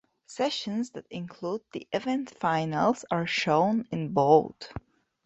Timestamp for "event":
1.93-2.31